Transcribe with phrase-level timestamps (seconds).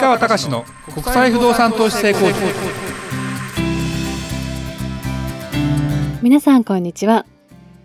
[0.00, 2.38] 川隆の国際不動産投資成功塾。
[6.22, 7.26] 皆さんこんにちは。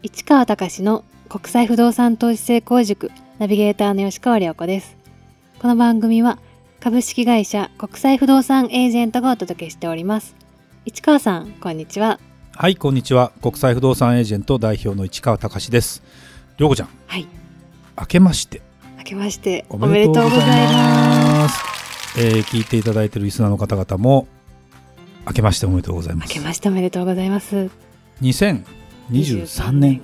[0.03, 3.11] 市川隆の国際不動産投資成功塾。
[3.39, 4.95] ナビゲーターの吉川良子です。
[5.59, 6.37] この番組は
[6.79, 10.35] 株式会社国際不動産エージェントがお届けしております。
[10.85, 12.19] 市川さんこんにちは。
[12.55, 13.31] はいこんにちは。
[13.41, 16.03] 国際不動産エージェント代表の市川隆です。
[16.57, 16.89] 涼子ちゃん。
[17.07, 17.27] はい。
[17.99, 18.61] 明けまして。
[18.99, 19.65] 明けまして。
[19.69, 21.22] おめでとうございます
[22.17, 24.27] えー聞いていただいているリスナーの方々も
[25.25, 26.29] 明けましておめでとうございます。
[26.29, 27.69] 明けましておめでとうございます。
[28.21, 30.03] 2023年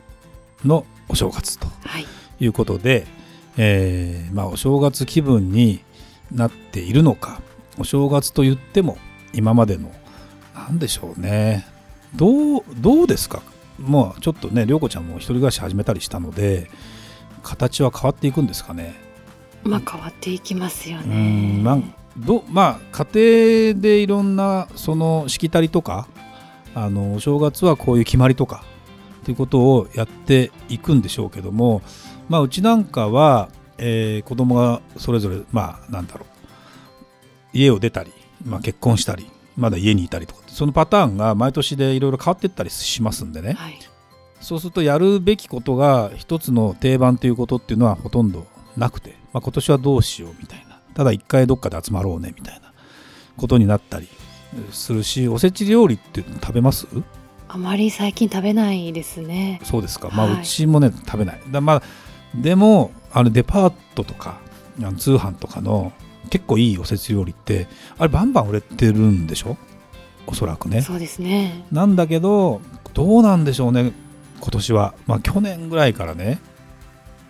[0.66, 2.06] のお正月とはい。
[2.42, 3.06] いうことで、
[3.58, 5.82] えーまあ、お正月気分に
[6.32, 7.42] なっているのか
[7.78, 8.98] お正月と言っても
[9.34, 9.92] 今までの
[10.56, 11.66] 何でしょうね。
[12.16, 13.44] どうどうですか？
[13.78, 16.70] もうちょっとね涼子ちゃんも一人暮らし始めたりしたので
[17.44, 18.96] 形は変わっていくんですかね？
[19.64, 21.16] まあ変わっていきますようね
[21.60, 21.94] んなん
[22.26, 26.08] どまあ家庭でいろんなそのしきたりとか
[26.76, 28.64] あのお正月はこういう決まりとか
[29.22, 31.82] っていうことをやっていくんでしょうけども
[32.28, 36.40] まあうちなんかは、えー子供がそれぞれまあなんだろう
[37.54, 38.12] 家を出たり、
[38.46, 43.80] まあ、結婚したりまだ家にいたりとかそのパターンが毎年でいろいろ変わっていったりしますんでね、はい。
[44.42, 50.69] そうするとやるべきことが一つの定番ということっていうのはほとんどなくて、まあ、今年はどうしようみたいな
[51.00, 52.74] ただ一回どっかで集まろうねみたいな
[53.38, 54.10] ことになったり
[54.74, 56.88] するしおせち料理って食べます？
[57.48, 59.62] あまり最近食べないですね。
[59.64, 60.42] そうですか、まあはい。
[60.42, 61.42] うちもね食べない。
[61.50, 61.84] だまあ
[62.36, 64.42] でもあのデパートとか
[64.98, 65.94] 通販とかの
[66.30, 69.56] 結構いいおせち料理ってあれバンバン売れてるんでしょ？
[70.28, 70.82] おそらくね。
[70.82, 71.66] そうですね。
[71.72, 72.60] なんだけど
[72.94, 73.94] どうなんでしょうね
[74.42, 74.96] 今年は。
[75.08, 76.42] まあ去年ぐらいからね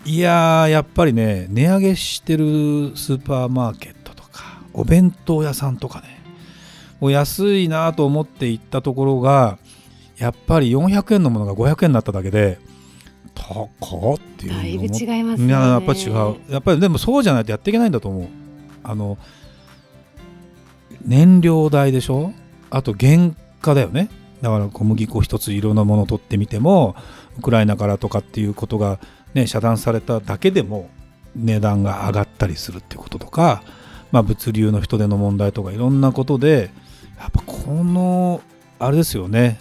[0.06, 6.22] いやーやっぱりね値上げしてるスーパーマーケットとかお弁当屋さんとかね
[7.00, 9.60] もう安いなと思って行ったところが
[10.18, 12.60] やっぱり400円のものが500円になっただけで
[13.36, 13.70] 高
[14.16, 15.52] っっていうだいぶ違いますね。
[15.52, 16.36] やっぱ違う。
[16.52, 18.28] やっぱりでもそうじゃないとやっていけないんだと思う。
[18.84, 19.18] あの
[21.06, 22.34] 燃料代でしょ？
[22.70, 24.10] あと原価だよね。
[24.42, 26.96] だから小麦粉一ついろんなものを取ってみても
[27.38, 29.00] ウクライナからとかっていうことが、
[29.34, 30.90] ね、遮断されただけでも
[31.36, 33.64] 値段が上がったりするってこととか、
[34.12, 36.72] まあ、物流の人手の問題とかいろんなことで
[37.20, 38.42] やっぱこの
[38.80, 39.60] あれですよね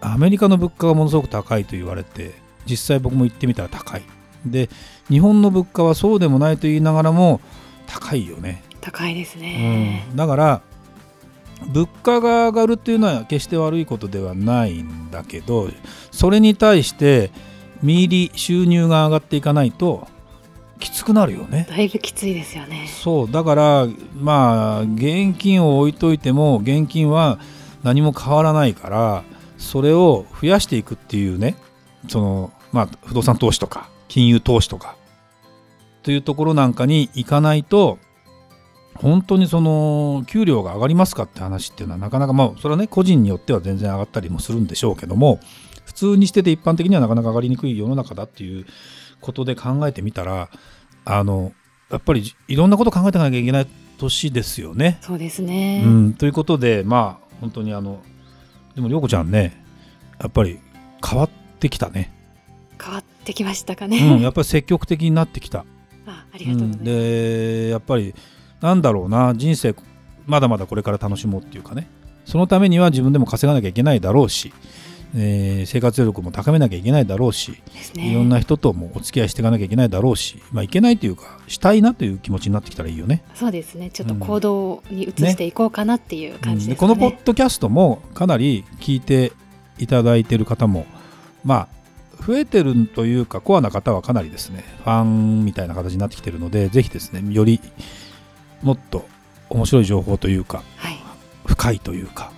[0.00, 2.32] アメリカの物価がものすごく高いと言われて
[2.66, 4.02] 実際僕も行ってみたら高い。
[4.46, 4.70] で
[5.08, 7.40] 日本の物価はそうでもないと言いながらも
[7.86, 10.62] 高いよね、高いですね、うん、だから
[11.66, 15.68] 物価が上がるっていうのは決して悪いことではないんだけど
[16.10, 17.30] それに対して
[17.82, 20.06] 見入り収入が上がっていかないと
[20.78, 21.66] きつくなるよね。
[21.68, 22.88] だいぶきついですよね。
[22.88, 27.38] そうだからまあ現金を置いといても現金は
[27.82, 29.24] 何も変わらないから
[29.58, 31.56] それを増やしていくっていうね
[32.08, 34.96] そのまあ不動産投資とか金融投資とか
[36.02, 37.98] というところなんかに行かないと
[38.94, 45.40] 本当にその給料が上がりますかって話っていうのはなかなかまあそれはね個人によっては全然上がったりもするんでしょうけども
[45.90, 48.64] 普通にしてて一般的にはなかなか上がりにくい世の中だっていう
[49.20, 50.48] ことで考えてみたら
[51.04, 51.52] あの
[51.90, 53.66] やっぱりいろんなこと考えていかなきゃいけない
[53.98, 54.98] 年ですよね。
[55.00, 58.02] そうですね、うん、ということでまあ本当にあの
[58.76, 59.64] でも涼子ちゃんね
[60.20, 60.60] やっぱり
[61.04, 62.12] 変わってきたね、
[62.80, 65.64] 変わってきましたかうね、ん、やっぱり積極的になってきた。
[66.06, 66.84] あありがとうございます、うん。
[66.84, 68.14] でやっぱり
[68.60, 69.74] なんだろうな人生
[70.26, 71.88] まだまだこれから楽しもうっていうかね。
[72.24, 74.52] そのためには自分でも稼がなきゃいけないだろうし、
[75.14, 77.60] えー生活力も高めなきゃいけないだろうし、
[77.94, 78.10] ね。
[78.10, 83.22] いろんな人ともお付き合いしていかなきゃいけないだろうし、まあ、いけないというかしたいなという気持ちになってきたらいいよね。
[83.34, 83.90] そうですね。
[83.90, 89.32] ちょっと行動に移していこうかなっていう感じうんですかね、このポッドキャストもかなり聞いて
[89.78, 90.86] いただいている方も
[91.44, 91.80] まあ
[92.24, 97.60] 増えてるというかコアな方はかなりですねファンみたいな形になってきてるのでぜひですねより
[98.62, 99.06] もっと
[99.48, 100.96] 面白い情報というかはい。
[101.46, 102.32] 深いというか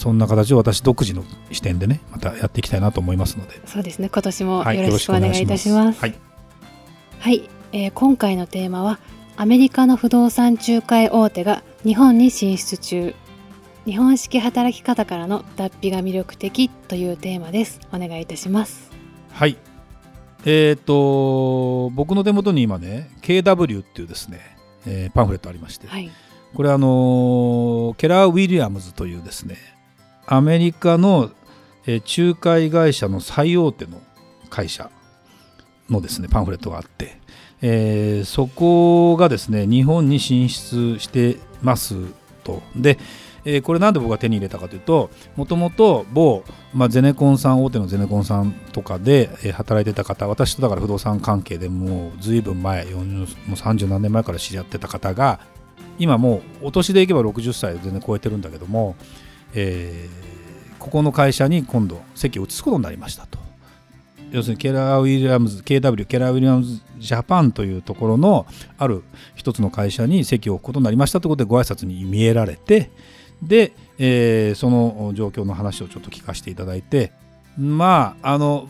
[0.00, 4.08] そんな形を私独自の視点でねまたやっていきたいなと思いますので、そうですね。
[4.10, 6.00] 今年もはい、よろしくお願いいたします。
[6.00, 6.14] はい、
[7.18, 8.98] はい、えー今回のテーマは
[9.36, 13.14] アメリカの不動産仲介大手が日本に進出中。
[13.84, 17.80] 日本式働き方からの脱皮が魅力的というテーマです。
[17.92, 18.90] お願いいたします。
[19.32, 19.58] はい。
[20.46, 24.40] えっ、と僕の手元に今ね KW っていうですね、
[24.86, 26.10] えーパンフレットありまして、はい。
[26.54, 29.58] これあのケラー・ウィリアムズというですね
[30.26, 31.30] アメリカの、
[31.86, 34.00] 仲介会社の最大手の
[34.48, 34.90] 会社
[35.88, 37.18] のですねパンフレットがあって、
[37.62, 41.96] えー、そこがですね日本に進出してます
[42.44, 42.62] と。
[42.76, 42.98] で、
[43.44, 46.44] えー、これなんで僕が手に入れたかというともともと某、
[46.74, 55.40] まあ、ゼネコンさん大手のゼネコンさんとかで、働いてた方私とだから不動産関係でもうずいぶん前もう30何年前から知り合ってた方が
[55.98, 58.96] 今もうお年でいけば60歳全然超えてるんだけども、
[59.54, 63.38] えー、ここの会社に今度席を移すことになりましたと。
[64.30, 68.46] 要するにケラー・ウィリアムズ KW ケラー・ウィリアムズジャパンというところの
[68.78, 69.02] ある
[69.34, 72.90] 一つの会社に席を置くことになりましたということでご挨拶に見えられて
[73.42, 77.12] で、えー、その状況の話をちょっと聞かせていただいて
[77.58, 78.68] まああの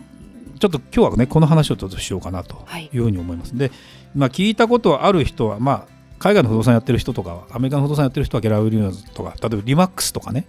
[0.59, 3.53] ちょっと今日はねこの話をちょっとしようかなというふうに思います。
[3.53, 3.73] はい、で、
[4.15, 5.90] まあ、聞いたことある人はまあ
[6.21, 10.47] 海外の不動産やってる人とかアメリカの不動産やってる人はゲラウィリアムズとか例えばリマックスとかね。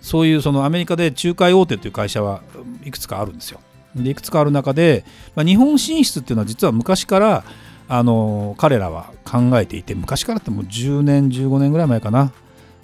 [0.00, 2.42] そういうそのアメリカで仲介大手という会社は
[2.84, 3.60] いくつかあるんですよ。
[3.94, 7.44] でいくつかある中で、まあ、日本進出っていうのは実は昔から
[7.88, 12.32] あの彼らは考えていて昔からってもう10年15年ぐらい前かな。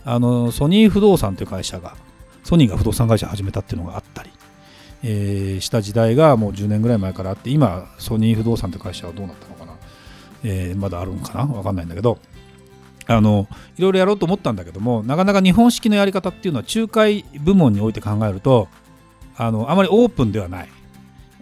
[0.04, 1.96] あのソニー不動産という会社が
[2.44, 4.30] ソニーが不動産会社を始めたっていうのがあったり、
[5.02, 9.65] えー、した時代がもう10年ぐらい前からあって今ソニー不動産という会社はどうなったのか、
[10.44, 11.46] えー、まだあるんかな？
[11.46, 12.18] 分かんないんだけど。
[13.08, 13.46] あの
[13.76, 18.66] いろいろやろうと思ったんだけどもなかなか日本式のやり方っていうのは仲介部門において考えると
[19.36, 20.68] あのあまりオープンではない。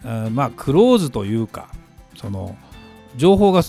[0.05, 1.69] あまあクローズというか
[2.17, 2.55] その
[3.17, 3.63] 情報が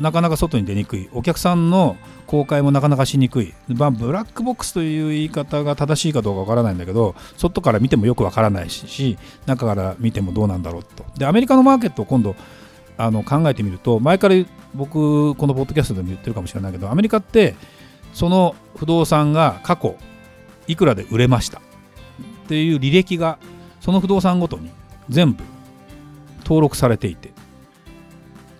[0.00, 1.10] なかなか外に出にくい。
[1.12, 11.04] お客さんの公開もなかなかしにくい、まあ、ブラックボックスという言い方が正しいかどうかわからないんだけど外から見てもよくわからないし中から見てもどうなんだろうと。
[11.18, 12.36] でアメリカのマーケットを今度
[12.98, 14.34] あの考えてみると前から
[14.74, 17.54] 僕このポッドキャストでも言ってるかもしれないけどアメリカって
[18.12, 19.96] その不動産が過去
[20.66, 21.62] いくらで売れましたっ
[22.48, 23.38] ていう履歴が
[23.80, 24.70] その不動産ごとに
[25.08, 25.44] 全部
[26.42, 27.32] 登録されていて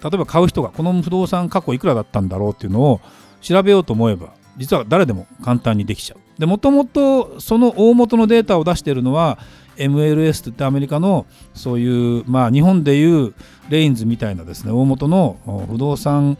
[0.02, 3.00] 例えば買う人がこの不動産過去いくらだったんだろうっていうのを
[3.40, 6.40] 調べようと思えば実は誰でも簡単にできちゃう。
[6.40, 9.38] でもともとその大元のデータを出しているのは
[9.78, 13.34] MLS って言ってアメリカのそういうまあ日本でいう
[13.68, 15.38] レインズみたいなですね大元の
[15.70, 16.38] 不動産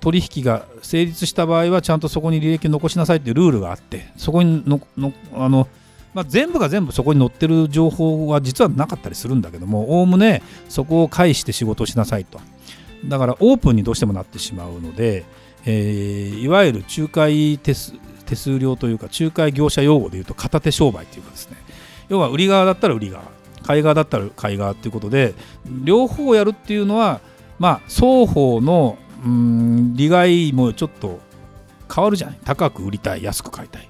[0.00, 5.68] 取引が成立した場合はちゃんとそこに履歴を残しなさいっていうルールがあってそこにののあの
[6.12, 12.40] まあ、全部が全部そこに載ってる情報は実はなかったりするんだけどもおおむねそこを介して仕事をしなさいと。
[13.04, 15.24] だからオープンにどうしてもなってしまうので、
[15.64, 17.94] えー、いわゆる仲介手数
[18.26, 21.56] 手数料というか仲介業者用語でいうと片手商売というかですね
[22.10, 23.24] 要は売り側だったら売り側
[23.62, 25.34] 買い側だったら買い側ということで
[25.66, 27.20] 両方やるっていうのは
[27.58, 31.20] まあ双方のうん利害もちょっと
[31.94, 32.38] 変わるじゃない。
[32.44, 33.88] 高く売りたい安く買いたい。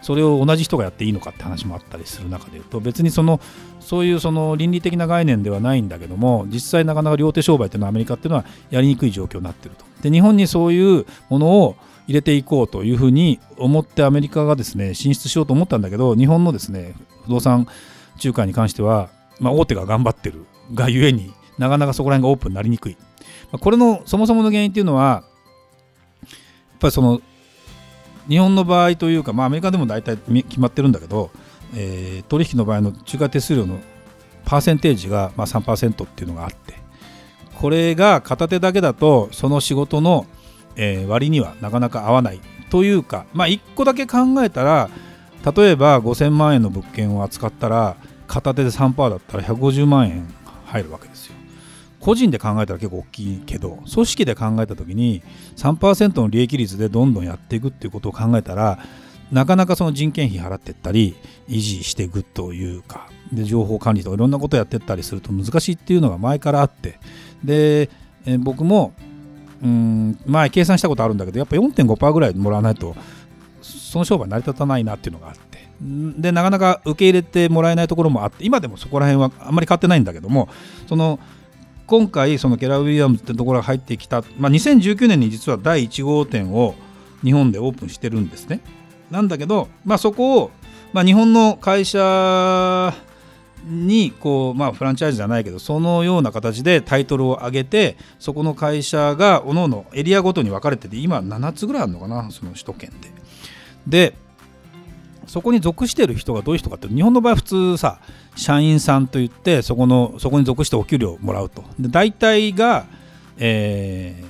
[0.00, 3.40] それを同じ人がやっていいのかって話もあったりする中でいうと別にその
[3.78, 9.84] そういうその倫理的な概念ではないんだけども実際なかなか両手商売っていうのはアメリカっていうのはやりにくい状況になってると。
[10.02, 11.76] で日本にそういうものを
[12.08, 17.66] 入れていこうというふうに思ってアメリカがですね進出しようと思ったんだけど日本のですね不動産
[18.22, 19.10] 仲介に関しては、
[19.40, 22.96] まあ、大手が頑張ってるがゆえになかなかそこら辺がオープンになりにくい。
[23.50, 25.24] まあこれのそもそもの原因っていうのは
[26.22, 27.20] やっぱりその
[28.28, 31.30] 日本の場合というか、まあ、アメリカでも大体決まってるんだけど、
[31.74, 33.80] えー、取引の場合の中華手数料の
[34.44, 36.74] パーセンテージがまあ3%っていうのがあって
[37.54, 40.26] これが片手だけだとその仕事の、
[40.76, 44.90] えー、割にはなかなか合わないというか、まあ、1個だけ考えたら
[45.44, 47.96] 例えば5000万円の物件を扱ったら
[48.26, 50.26] 片手で3%だったら150万円
[50.66, 51.34] 入るわけですよ。
[52.00, 55.22] 個人で考えたら結構大きいけど組織で考えた時に
[55.56, 58.80] 3%の利益率でどんどんやっていくっていうことを考えたら
[59.30, 61.14] なかなかその人件費払っていったり
[61.48, 66.98] 維持していくというかで情報管理とかいろんなことやっていったりすると難しいっていうのが前からあって
[67.44, 67.88] で、
[68.40, 68.92] 僕も
[69.62, 72.96] うん前計算したことあるんだけどやっぱ4.5%ぐらいもらわないと
[73.62, 75.42] その商売成り立たないなっていうのがあって
[75.80, 80.48] でなかなか受け入れてもらえないところもあって今でもそこら辺はあんまり変わってないんだけども
[80.88, 81.18] その
[81.86, 86.74] 今回そのケラ・ウィリアムズってところが入ってきた、まあ、2019年に実は第1号店を
[87.22, 88.60] 日本でオープンしてるんですね。
[89.10, 90.50] なんだけど、まあ、そこを、
[90.92, 92.94] まあ、日本の会社
[93.64, 103.21] にこう、まあ、フランチャイズじゃないけどそのような形でタイトルを上げてそこの会社がおののエリアごとに分かれてて今7つぐらいあるのかなその首都圏で。
[103.86, 104.14] で
[105.26, 107.98] そこに属してる人がどういう人かって日本の場合普通さ
[108.36, 111.64] 社員さんといってそこのそこに属してお給料をもらうと。
[111.78, 112.86] で大体が、
[113.38, 114.22] え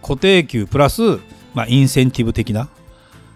[0.00, 1.18] ー、固定給プラス、
[1.54, 2.68] まあ、インセンティブ的な、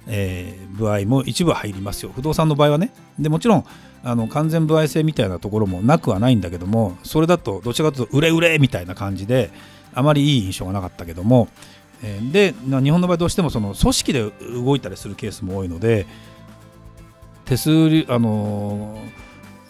[0.06, 2.12] えー、部合も一部入りますよ。
[2.14, 2.92] 不動産の場合はね。
[3.18, 3.64] でもちろん
[4.04, 9.50] あの完全歩合制みたいなところもなくはないんだけどもそれだとどちらかというと売れ売れみたいな感じで
[9.94, 11.48] あまりいい印象がなかったけども、
[12.32, 16.06] で日本の場合どうしてもその組織で動いたりするケースも多いので
[17.44, 18.98] 手数料あの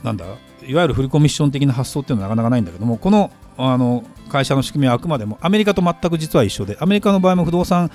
[0.02, 0.24] なんだ
[0.66, 7.90] いわゆるフルコミッション的な発想っていうのはなかなかないんだけどもこのあの会社の仕組みはあくまでもアメリカと全く実は一緒でアメリカの場合も不動産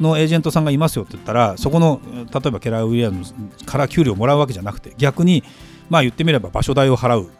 [0.00, 2.00] のエージェントさんがいますよって言ったらそこの
[2.32, 3.34] 例えばケラー・ウィリアムズ
[3.66, 5.44] から給料をもらうわけじゃなくて逆に
[5.90, 7.30] まあ言ってみれば場所代を払う。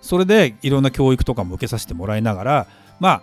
[0.00, 2.66] それでいろんな教育とかも受けさせてもらいながら
[2.98, 3.22] まあ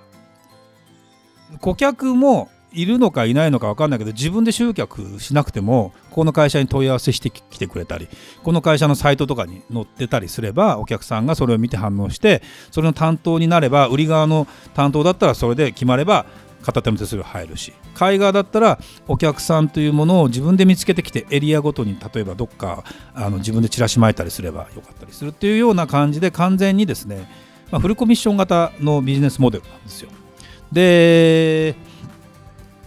[1.62, 8.10] 顧客もいるのかいないのか分かんないけど自分で集客しなくてもこの会社に問い合わせしてきてくれたり
[8.44, 16.26] この会社のサイトとかに載ってたりすればお客さんがそれを見て反応してそれの担当になれば売り側の担当だったらそれで決まれば
[16.64, 22.84] 片手の手数料入るし買い側だったらお客さんというものを自分で見つけてきてエリアごとに例えばどっか
[23.14, 27.30] あの自分でチラシ巻いたりすればよかったりするっていうような感じで完全にですね、
[27.72, 30.10] まあ、フルコミッション型のビジネスモデルなんですよ。
[30.72, 31.76] で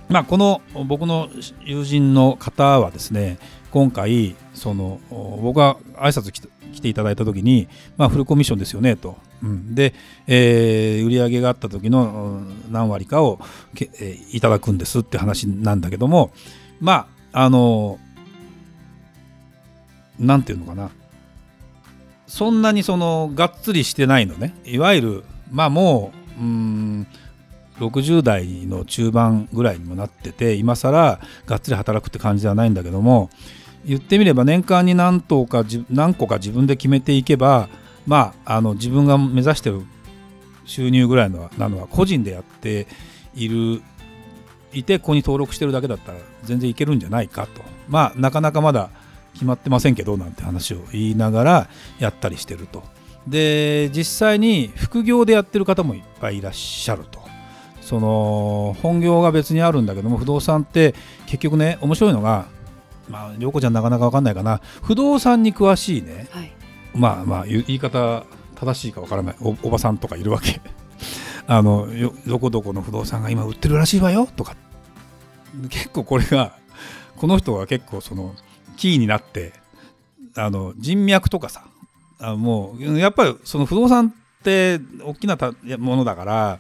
[0.09, 1.29] まあ、この僕の
[1.65, 3.39] 友人の方はですね
[3.71, 7.67] 今回その僕が挨拶来て来ていただいた時に、
[7.97, 9.95] まあ、フルコミッションですよねと、うん、で、
[10.27, 13.41] えー、売り上げがあった時の何割かを
[13.75, 16.31] け、えーいただくんですって話なんだけども
[16.81, 17.99] まああの
[20.19, 20.91] なんていうのかな。
[22.27, 24.55] そんなにそのがっつりしてないのね。
[24.65, 27.07] いわゆるまあもううん
[27.79, 33.31] 60代の中盤ぐらいにもなってて今更がっつり働くって感じではないんだけども
[33.85, 37.69] 言ってみれば年間に何頭か何個か自分で決めていけば
[38.07, 39.83] まああの自分が目指してる
[40.65, 42.87] 収入ぐらいのなのは個人でやって
[43.35, 43.83] いる
[44.73, 47.63] いてここに登録してるだけだったら全然いけるんじゃないかと。
[47.89, 48.91] まあなかなかまだ
[49.33, 51.69] 決まってませんけどなんて話を言いながら
[51.99, 52.83] やったりしてると。
[53.27, 57.28] で実際に副業でやってる方もいっぱいいらっしゃると。
[57.89, 62.45] その本業が別にあるんだけども不動産って結局ね面白いのが
[63.09, 64.61] まあ涼子ちゃんなかなか分かんないかな。
[64.83, 66.53] 不動産に詳しいねはい。
[66.95, 68.27] まあまあ言い方
[68.57, 69.37] 正しいか分からない。
[69.41, 70.61] おおばさんとかいるわけ。
[71.49, 74.55] あのよどこどこの不動産が今売ってるらしいわよとか。
[75.71, 76.53] 結構これが
[77.17, 78.35] この人が結構その
[78.77, 79.55] キーになって
[80.35, 81.65] あの人脈とかさ
[82.21, 84.09] あもうやっぱりその不動産
[84.41, 86.59] って大きなたものだから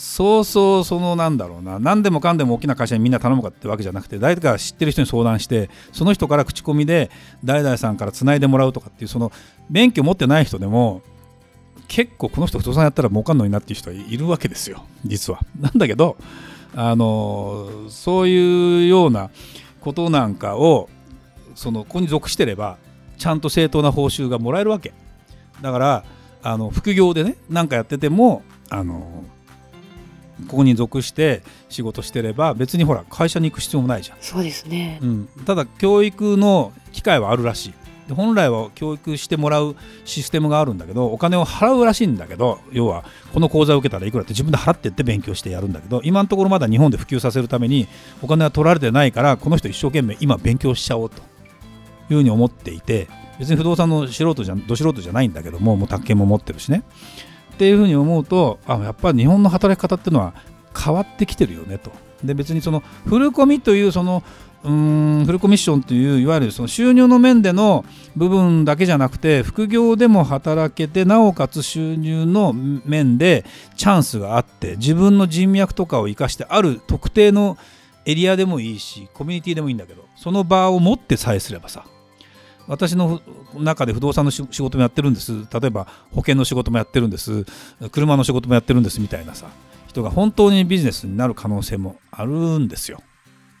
[0.00, 1.78] そうそうそのなんだろうな。
[1.78, 7.10] 何でもかんでも大きな会社にみんな頼むかってわけじゃなくて誰か知ってる人に相談してその人から口コミで
[7.44, 9.30] 誰々さんからつないでもらうとかっていうその
[9.68, 11.02] 免許持ってない人でも
[11.86, 14.84] 結構この人不動産やったら儲かんのになっていう人はいるわけですよ。
[15.04, 15.40] 実は。
[15.60, 16.16] なんだけど
[16.74, 19.28] あのそういうような
[19.82, 20.88] ことなんかを
[21.54, 22.78] そのここに属してれば
[23.18, 24.94] ちゃんと正当な報酬がもらえるわけ。
[25.60, 26.04] だから
[26.42, 28.40] あの副業でね何かやってても
[28.70, 29.24] あの
[30.48, 34.98] ここに属して仕事してれば別にほら会社に行く必要もないじゃん、そうですね。
[35.02, 37.74] うん、ただ教育の機会はあるらしい。
[38.08, 47.86] で本来は教育してもらうシステムがあるんだけどお金を払うらしいんだけど要はこの講座を受けたらいくらって自分で払ってって勉強してやるんだけど今のところまだ日本で普及させるために
[48.20, 51.30] お金は取られてないからこの人一生懸命今勉強しちゃおうと。
[52.10, 56.82] いうふうに思っていて別に不動産の素人じゃど素人じゃないんだけどももう宅建も持ってるしね
[57.60, 60.32] っていうふうに思うとあやっぱり日本の働き方っていうのは
[60.74, 61.92] 変わってきてるよねと。
[62.24, 64.22] で別にそのフルコミというその
[64.64, 67.84] うんフルコミッションといういわゆるその収入の面での
[68.16, 73.44] 部分だけじゃなくて副業でも働けてなおかつ収入の面で
[73.76, 77.58] チャンスがあって自分の人脈とかを生かしてある特定の
[78.06, 81.84] エリアでもいいしコミュニティでもいいんだけどその場を持ってさえすればさ
[82.70, 83.20] 私の
[83.58, 85.32] 中で不動産の仕事もやってるんです。
[85.52, 87.44] 例えば保険の仕事もやってるんです。
[87.90, 89.48] 車の仕事もやってるんですみたいなさ。
[89.88, 93.02] 人が本当にビジネスになる可能性もあるんですよ。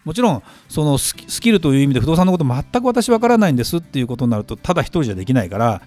[0.04, 5.82] もちろんそのスキスキルという意味で不動産のこと全く私わからないんですっていうことになるとただ一人じゃできないから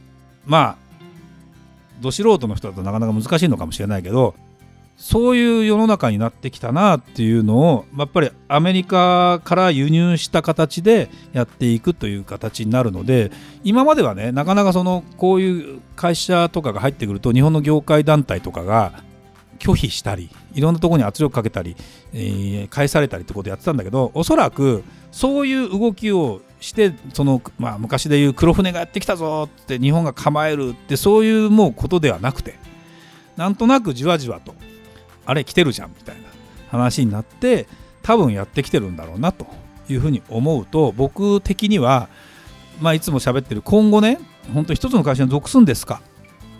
[0.45, 0.77] まあ
[2.01, 4.35] ど素人の人だとなかなか難しいのかもしれないけど
[4.95, 13.31] そういう世の中になってきたなっていうのをやっぱりアメリカから輸入した形でやっていくという形になるので
[13.63, 19.03] 今まではねなかなかそのこういう会社とかが入ってくると日本の業界団体とかが
[19.59, 21.75] 拒否したりいろんなところに圧力かけたり、
[22.13, 32.55] えー返されたりってことやってたんだけどおそらくそういう動きをしてその、まあ、昔でいう黒船がやってきたぞって日本が構えるってそういうもうことではなくて
[33.35, 34.55] なんとなくじわじわと
[35.25, 36.23] あれ来てるじゃんみたいな
[36.69, 37.67] 話になって
[38.01, 39.47] 多分やってきてるんだろうなと
[39.89, 42.09] いうふうに思うと僕的には、
[42.81, 44.19] まあ、いつも喋ってる今後ね
[44.53, 46.01] 本当一つの会社に属すんですか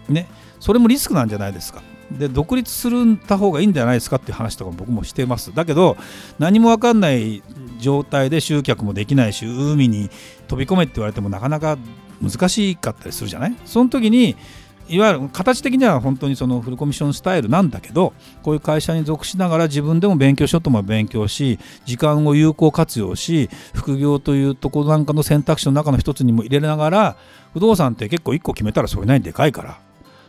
[0.08, 0.28] ね
[0.60, 1.82] それもリスクなんじゃないですか。
[2.12, 5.54] で独立するた方がいいんじゃないですかっていう話とかも僕もしてます。
[5.54, 5.98] だけど
[6.38, 7.42] 何も分かんない
[7.80, 10.10] 状態で集客もできないし海に
[10.48, 11.78] 飛び込めって言われてもなかなか
[12.22, 13.56] 難しかったりするじゃない？
[13.66, 14.38] その時に
[14.90, 27.18] いわゆる形的には本当にそのフルコミッションスタイルなんだけどこういう会社に属しながら自分でも勉強しようとも勉強し時間を有効活用し副業というところなんかの選択肢の中の一つにも入れながら
[27.54, 29.80] 不動産って結構1個決めたらそれなりにでかいから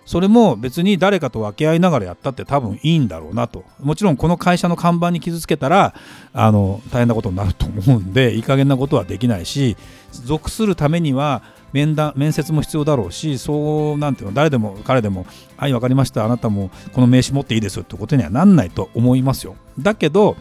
[0.07, 5.95] それも別に誰かと分け合いながらやったって多分いいんだろうなともちろんこの会社の看板に傷つけたら
[6.33, 9.77] あの大変なことになると思うんでいい加減なことはできないし
[10.13, 11.43] 属するためには
[11.75, 15.27] 面談面接も必要だろうしそうなんていうの誰でも彼でも
[15.59, 19.57] 「はい分かりましたあなたもこの名刺持っていいですよ」ってことにはなんないと思いますよ。
[19.77, 20.37] だけど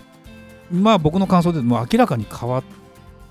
[0.71, 2.63] まあ僕の感想でもう明らかに変わっ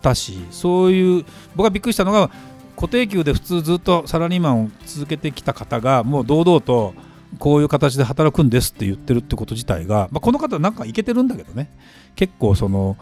[0.02, 2.28] たしそういう僕がびっくりしたのが
[2.74, 6.94] 固定給で普通ずっとサラリーマンを続けてきた方がもう堂々と
[7.38, 11.70] こういう形で働くんですって言ってるってこと自体が、まあ、この方なんかいけてるんだけどね。
[12.16, 12.96] 結構その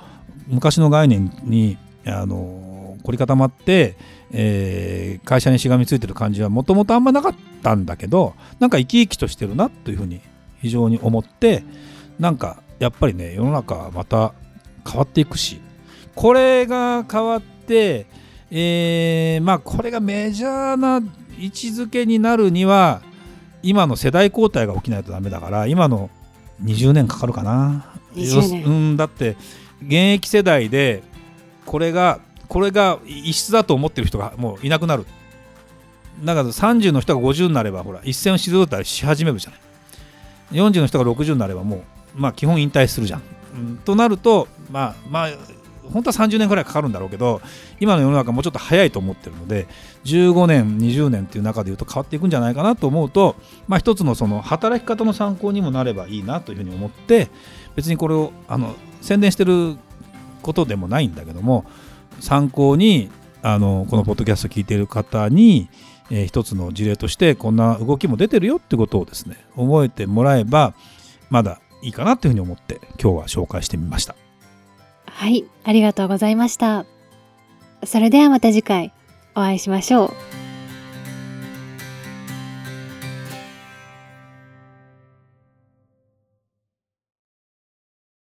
[0.47, 2.60] 昔の概念にあの
[3.01, 3.97] 凝り固まって、
[4.33, 10.21] えー、会社にしがみついてる感じはもともとあんまなかったんだけどなんか生き生きとしてるなというふうに
[10.61, 11.65] 非常に思って
[12.19, 14.35] なんかやっぱりね世の中はまた
[14.87, 15.61] 変わっていくし
[16.15, 18.07] これが変わって
[18.51, 20.97] えー、まあこれがメジャーな
[21.39, 23.01] 位置づけになるには
[23.63, 26.11] 今の世代交代が起きないとダメだから今の
[26.65, 27.95] 20年かかるかな。
[28.15, 29.37] うん、だって
[29.83, 31.03] 現役世代で
[31.65, 35.07] これがこれが異質だと思ってる人がもういなくなる。
[36.25, 39.61] だから30の人が50になればほら一線を退いたりし始めるじゃない。
[40.53, 41.83] 40の人が60になればもう
[42.17, 43.23] まあ基本引退するじゃん。
[43.55, 45.31] うん、となるとまあまあ
[45.93, 47.41] 本当は30年ぐらいかかるんだろうけど
[47.79, 49.69] 今の世の中もうちょっと早いと思ってるので
[50.05, 53.37] 15年20年っていう中でいうと変わっていくんじゃないかなと思うと、
[53.69, 57.29] まあ、一つのその働き方の参考にもなればいいなというふうに思って
[57.77, 59.77] 別にこれをあの宣伝してる
[60.43, 61.65] ことでもないんだけども
[62.21, 63.11] 参考に
[63.43, 65.69] あのこのポッドキャスト聞いている方に、
[66.11, 70.75] えー、一つの事例としてこんな動きも出てるよってことをですね覚えてもらえば
[71.31, 74.15] まだいいかなというふうに思って今日は紹介してみました。
[75.07, 76.87] はい、ありがとうございました。
[77.85, 78.93] それではまた次回
[79.35, 80.40] お会いしましょう。